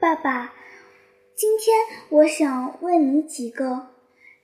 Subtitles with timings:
[0.00, 0.54] 爸爸，
[1.36, 1.76] 今天
[2.08, 3.88] 我想问你几个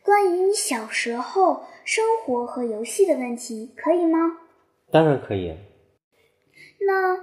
[0.04, 4.18] 关于你小时候生活和游戏的问题，可以吗？
[4.90, 5.56] 当然可以。
[6.86, 7.16] 那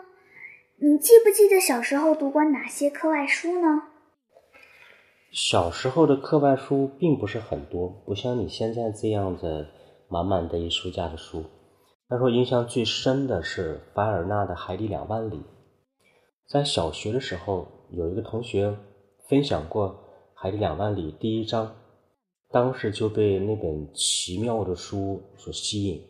[0.82, 3.84] 你记不记得小时候读过哪些课外书呢？
[5.32, 9.68] 小时候的课外书并不是很多，不像你现在这样子
[10.10, 11.46] 满满的一书架的书。
[12.10, 15.38] 那时候印象最深的是凡尔纳的《海底两万里》。
[16.50, 18.76] 在小学的时候，有一个同学
[19.30, 19.90] 分享过
[20.34, 21.76] 《海底两万里》第一章，
[22.50, 26.04] 当时就被那本奇妙的书所吸引。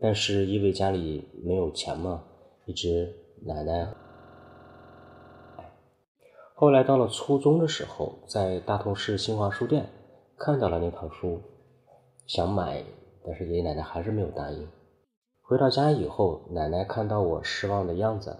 [0.00, 2.22] 但是因为家里没有钱嘛，
[2.66, 3.12] 一直
[3.44, 3.92] 奶奶。
[6.54, 9.88] 后来到了初中的时候，在大同市新华书店
[10.38, 11.42] 看到了那套书，
[12.28, 12.84] 想买，
[13.24, 14.68] 但是爷爷奶奶还是没有答应。
[15.42, 18.36] 回到家以后，奶奶看到我失望的样子，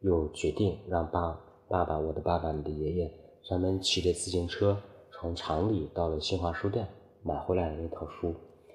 [0.00, 3.10] 又决定让爸爸爸我的爸爸你的爷爷
[3.44, 4.80] 专门骑着自行车
[5.12, 6.88] 从厂里到了新华书店
[7.22, 8.34] 买回来了那套书，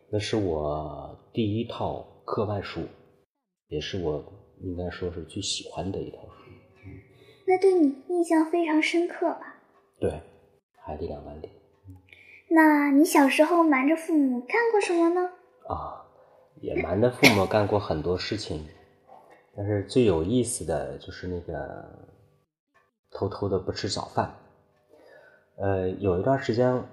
[0.09, 2.81] 那是我第一套课外书，
[3.67, 4.23] 也是我
[4.59, 6.51] 应该说是最喜欢的一套书。
[7.47, 9.55] 那对你印象非常深刻吧？
[9.99, 10.21] 对，
[10.77, 11.49] 海底两万里。
[12.49, 15.29] 那你小时候瞒着父母干过什么呢？
[15.67, 16.05] 啊，
[16.61, 18.63] 也瞒着父母干过很多事情，
[19.55, 22.07] 但是最有意思的就是那个
[23.27, 24.35] 偷偷的不吃早饭。
[25.57, 26.83] 呃，有一段时间，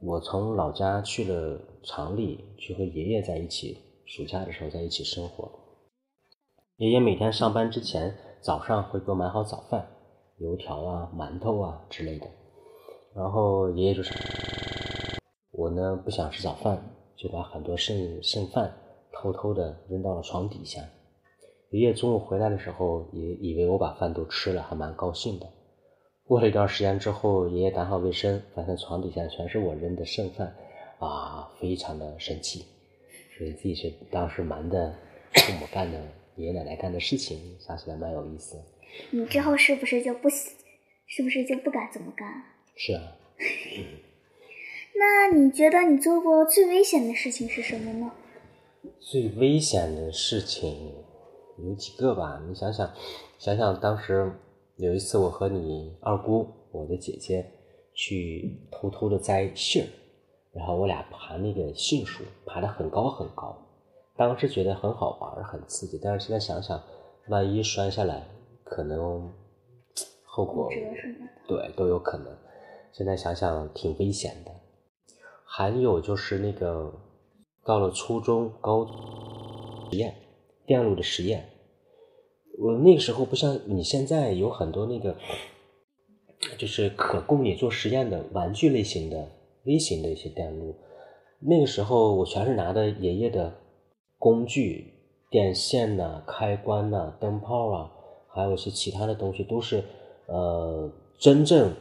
[0.00, 5.50] 我从老家去了厂里，去和爷爷在一起，暑假的时候在一起生活。
[6.76, 8.14] 爷爷每天上班之前。
[8.42, 9.86] 早上会给我买好早饭，
[10.38, 12.26] 油条啊、馒头啊之类的。
[13.14, 14.12] 然后爷爷就是，
[15.52, 16.82] 我呢不想吃早饭，
[17.14, 18.74] 就把很多剩剩饭
[19.12, 20.80] 偷偷的扔到了床底下。
[21.70, 25.46] 爷爷中午回来的时候，也以为我把饭都吃了，还蛮高兴的。
[26.32, 30.56] 过了一段时间之后，爷爷打扫卫生，发现床底下全是我扔的剩饭，
[30.98, 32.64] 啊，非常的生气，
[33.36, 34.94] 所以自己是当时瞒的
[35.34, 36.00] 父母干的。
[36.36, 38.56] 爷爷奶奶干的事情，想起来蛮有意思。
[39.10, 42.44] 你之后是不是就不，是不是就不敢这么干了？
[42.76, 43.12] 是啊。
[44.96, 48.10] 那你觉得你做过最危险的事情是什么呢？
[48.98, 50.94] 最危险的事情
[51.58, 52.42] 有几个吧？
[52.48, 52.90] 你想想，
[53.38, 54.32] 想想当时
[54.82, 57.48] 有一次，我和你二姑，我的姐姐，
[57.94, 59.86] 去偷偷的摘杏儿，
[60.52, 63.56] 然后我俩爬那个杏树，爬得很高很高。
[64.16, 66.82] 当时觉得很好玩，很刺激，但是现在想想，
[67.28, 68.26] 万一摔下来，
[68.64, 69.32] 可能
[70.24, 70.68] 后果
[71.46, 72.36] 对都有可能。
[72.90, 74.50] 现在想想挺危险的。
[75.44, 76.92] 还有就是那个
[77.64, 78.84] 到了初中、高
[79.92, 80.12] 实验
[80.66, 81.48] 电路的实验，
[82.58, 85.16] 我那个时候不像你现在有很多那个，
[86.58, 89.28] 就是可供你做实验的玩具类型的
[89.64, 90.74] 微型的一些电路。
[91.40, 93.54] 那个时候我全是拿的爷爷的。
[94.18, 94.86] 工具、
[95.32, 97.90] 电线呐、开关呐、灯泡啊，
[98.28, 99.82] 还有一些其他的东西，都是
[100.26, 100.88] 呃
[101.18, 101.74] 真正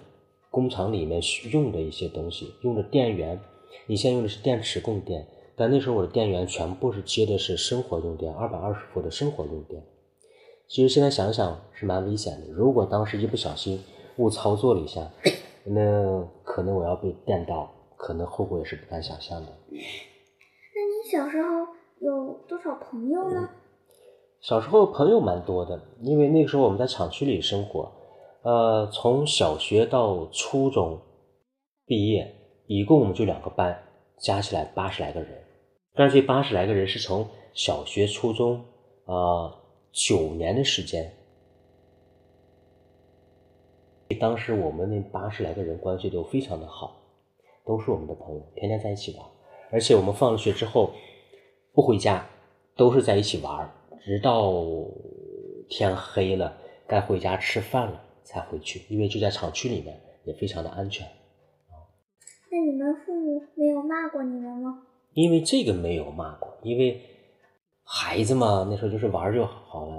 [0.50, 1.22] 工厂里面
[1.52, 3.40] 用的一些东西，用的电源。
[3.86, 9.80] 你现在用的是电池供电，但那时候我的电源全部是接的是生活用电，二百二十伏的生活用电。
[10.72, 13.84] 其实现在想想是蛮危险的，如果当时一不小心
[14.16, 15.06] 误操作了一下，
[15.66, 19.52] 那可能我要被电到，可能后果也是不敢想象的。
[19.70, 21.50] 那你小时候？
[22.00, 23.48] 有多少朋友呢？
[24.40, 27.92] 小时候朋友蛮多的，因为那个时候我们在厂区里生活，
[28.42, 31.00] 呃，从小学到初中
[31.86, 32.34] 毕业，
[32.66, 33.78] 一共我们就两个班，
[34.20, 35.30] 加起来八十来个人。
[35.94, 38.56] 但是这八十来个人是从小学、初中
[39.06, 39.61] 啊
[39.92, 41.14] 九年的时间，
[44.20, 47.02] 当时我们那八十来个人关系都非常的好，
[47.66, 49.26] 都是我们的朋友，天天在一起玩，
[49.72, 50.92] 而且我们放了学之后。
[51.74, 52.28] 不回家，
[52.76, 54.62] 都是在一起玩，直到
[55.70, 61.08] 天黑了，该回家吃饭了才回去，因为就在厂区里面，也非常的安全。
[62.52, 64.84] 那你们父母没有骂过你们吗？
[65.14, 67.02] 因为这个没有骂过，因为
[67.94, 69.96] 孩子嘛，那时候就是玩就好了。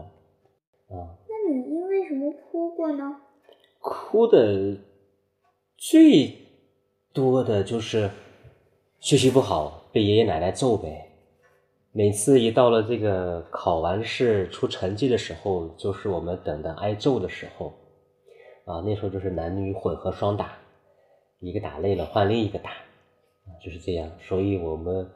[0.88, 1.12] 啊。
[1.28, 3.20] 那你因为什么哭过呢？
[3.80, 4.78] 哭的
[5.76, 6.34] 最
[7.12, 8.08] 多的就是
[8.98, 11.10] 学习不好，被爷爷奶奶揍呗。
[11.92, 17.74] 每次一到了这个考完试出成绩的时候，就是我们等的挨揍的时候，
[18.64, 20.56] 啊，那时候就是男女混合双打，
[21.40, 24.10] 一个打累了换另一个打，啊，就是这样。
[24.18, 25.06] 所以我们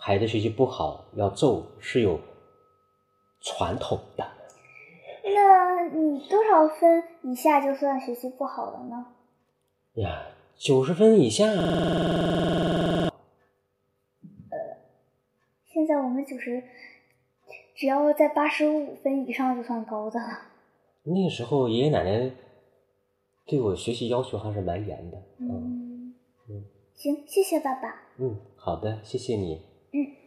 [0.00, 2.18] 孩子学习不好要揍是有
[3.40, 4.24] 传统的。
[5.24, 9.06] 那那你多少分以下就算学习不好了呢？
[9.94, 11.46] 呀，九十分以下。
[15.66, 16.62] 现在我们九十，
[17.74, 20.26] 只要在八十五分以上就算高的了。
[21.04, 22.30] 那个时候爷爷奶奶
[23.46, 25.22] 对我学习要求还是蛮严的。
[25.38, 26.14] 嗯，
[26.48, 26.64] 嗯
[26.94, 28.02] 行，谢谢爸爸。
[28.18, 29.62] 嗯，好的，谢谢你。
[29.94, 30.17] Mm.